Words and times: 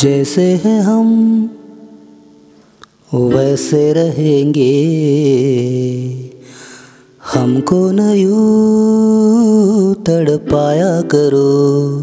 जैसे 0.00 0.42
हैं 0.42 0.80
हम, 0.80 1.08
वैसे 3.14 3.92
रहेंगे। 3.92 4.72
हमको 7.34 7.90
न 7.90 8.00
यूँ 8.00 9.94
तड़पाया 9.94 11.00
करो, 11.00 12.02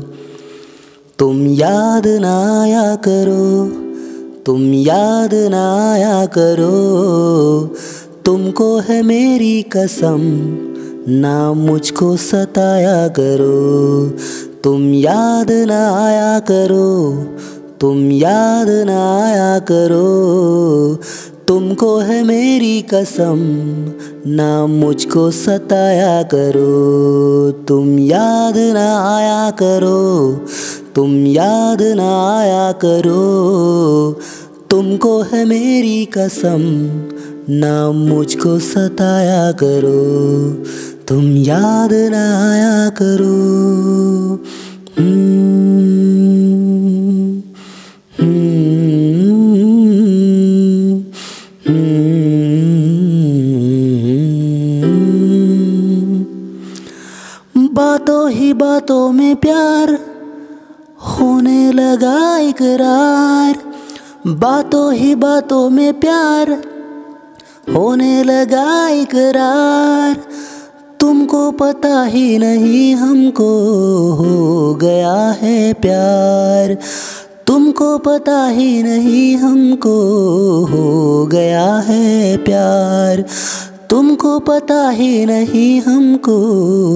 तुम 1.20 1.48
याद 1.48 2.08
ना 2.08 2.62
आया 2.62 2.96
करो, 2.96 3.66
तुम 4.46 4.74
याद 4.74 5.34
ना 5.34 5.92
आया 5.92 6.26
करो। 6.26 6.76
तुमको 8.26 8.80
है 8.80 9.02
मेरी 9.04 9.62
कसम, 9.62 10.20
ना 11.10 11.54
मुझको 11.54 12.18
सताया 12.18 13.08
करो। 13.08 14.10
तुम 14.64 14.94
याद 14.94 15.52
ना 15.52 16.06
आया 16.06 16.40
करो 16.40 16.88
तुम 17.82 18.12
याद 18.12 18.68
ना 18.70 19.24
आया 19.24 19.60
करो। 19.60 20.96
तुमको 21.48 21.98
है 21.98 22.24
मेरी 22.24 22.82
कसम, 22.82 23.38
ना 24.28 24.66
मुझको 24.66 25.32
सताया 25.32 26.24
करो। 26.24 27.52
तुम 27.68 28.00
याद 28.00 28.58
ना 28.58 29.16
आया 29.18 29.52
करो, 29.52 30.46
तुम 30.96 31.26
याद 31.26 31.82
ना 31.82 32.38
आया 32.38 32.72
करो। 32.72 33.22
तुमको 34.70 35.22
है 35.22 35.46
मेरी 35.46 36.06
कसम, 36.06 36.62
ना 37.50 37.92
मुझको 37.92 38.60
सताया 38.60 39.52
करो। 39.52 40.02
तुम 41.08 41.36
याद 41.36 41.94
ना 41.94 42.52
आया 42.52 42.90
करो। 42.90 43.38
बातों 57.78 58.32
ही 58.32 58.54
बातों 58.54 59.12
में 59.12 59.36
प्यार 59.36 59.92
होने 61.02 61.72
लगा 61.72 62.38
इकरार। 62.38 63.60
बातों 64.28 64.94
ही 64.94 65.16
बातों 65.16 65.70
में 65.70 66.00
प्यार 66.00 66.52
होने 67.76 68.24
लगा 68.24 68.90
इकरार। 68.90 70.16
तुमको 71.00 71.52
पता 71.52 72.04
ही 72.04 72.38
नहीं 72.38 72.96
हमको 72.96 73.50
हो 74.12 74.74
गया 74.74 75.16
है 75.16 75.74
प्यार। 75.74 76.78
तुमको 77.48 77.98
पता 77.98 78.48
ही 78.48 78.84
नहीं 78.84 79.38
हमको 79.38 79.98
हो 80.66 81.26
गया 81.26 81.76
है 81.76 82.38
प्यार। 82.38 83.26
तुमको 83.90 84.40
पता 84.40 84.90
ही 84.90 85.26
नहीं 85.26 85.82
हमको 85.82 86.38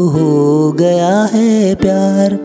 हो 0.07 0.71
गया 0.71 1.23
है 1.23 1.75
प्यार। 1.75 2.39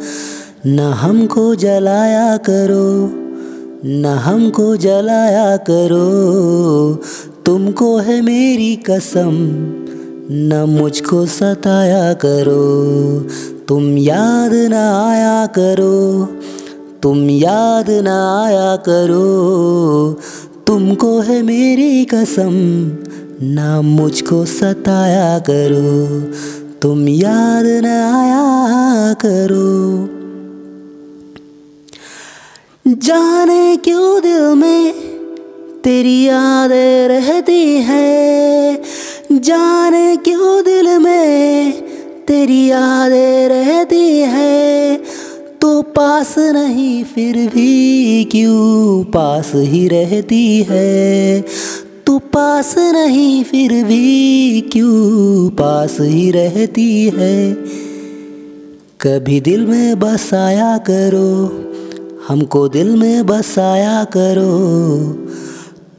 न 0.67 0.81
हमको 0.81 1.55
जलाया 1.55 2.37
करो, 2.37 3.11
न 3.85 4.05
हमको 4.05 4.77
जलाया 4.77 5.57
करो। 5.57 6.95
तुमको 7.47 7.97
है 7.97 8.21
मेरी 8.23 8.77
कसम, 8.77 9.33
न 10.31 10.65
मुझको 10.69 11.27
सताया 11.27 12.13
करो। 12.13 13.21
तुम 13.69 13.99
याद 13.99 14.55
न 14.55 14.73
आया 15.09 15.47
करो, 15.47 16.29
तुम 17.03 17.31
याद 17.31 17.91
न 17.91 18.09
आया 18.47 18.77
करो। 18.77 19.27
तुमको 20.67 21.19
है 21.21 21.43
मेरी 21.43 22.05
कसम 22.05 22.55
ना 23.43 23.81
मुझको 23.81 24.45
सताया 24.45 25.39
करो, 25.39 26.21
तुम 26.83 27.09
याद 27.09 27.67
न 27.67 27.87
आया 27.87 29.13
करो। 29.13 30.09
जाने 32.95 33.77
क्यों 33.77 34.23
दिल 34.23 34.41
में 34.41 34.93
तेरी 35.85 36.25
याद 36.25 36.71
रहती 37.11 37.77
है? 37.77 38.83
जाने 39.33 40.17
क्यों 40.17 40.65
दिल 40.65 40.99
में 40.99 41.73
तेरी 42.27 42.71
याद 42.71 43.13
रहती 43.53 44.21
है? 44.21 44.97
तो 45.61 45.83
पास 45.83 46.35
नहीं, 46.39 47.05
फिर 47.05 47.37
भी 47.37 48.25
क्यों 48.25 49.05
पास 49.05 49.53
ही 49.55 49.89
रहती 49.89 50.67
है? 50.71 51.45
तू 52.07 52.19
पास 52.19 52.75
नहीं, 52.79 53.45
फिर 53.45 53.85
भी 53.85 54.61
क्यों 54.61 55.51
पास 55.51 55.97
ही 56.01 56.31
रहती 56.31 57.13
है? 57.15 57.53
कभी 59.01 59.41
दिल 59.41 59.67
में 59.67 59.99
बसाया 59.99 60.79
करो, 60.79 61.65
हमको 62.29 62.69
दिल 62.69 62.97
में 62.97 63.27
बसाया 63.27 64.05
करो। 64.05 64.53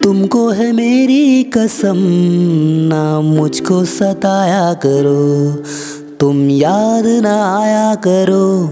तुमको 0.04 0.50
है 0.50 0.72
मेरी 0.72 1.44
कसम, 1.44 1.96
ना 2.90 3.22
मुझको 3.22 3.86
सताया 3.86 4.74
करो। 4.74 5.52
तुम 6.20 6.50
याद 6.50 7.06
ना 7.06 7.58
आया 7.58 7.96
करो। 7.96 8.70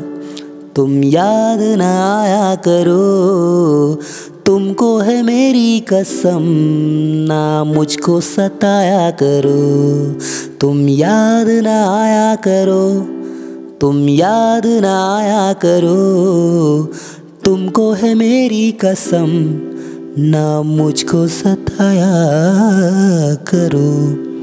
तुम 0.76 1.04
याद 1.04 1.60
न 1.62 1.82
आया 1.82 2.56
करो, 2.56 3.96
तुमको 4.46 4.98
है 4.98 5.24
मेरी 5.24 5.80
कसम, 5.80 6.44
ना 7.28 7.64
मुझको 7.64 8.22
सताया 8.22 9.12
करो। 9.12 10.20
तुम 10.62 10.90
याद 10.90 11.50
न 11.50 11.68
आया 11.68 12.36
करो, 12.36 13.00
तुम 13.82 14.10
याद 14.10 14.66
न 14.66 14.86
आया 14.86 15.54
करो, 15.54 16.84
तुमको 17.46 17.92
है 17.92 18.16
मेरी 18.16 18.72
कसम, 18.72 19.28
ना 20.20 20.62
मुझको 20.62 21.28
सताया 21.28 22.14
करो। 23.36 24.35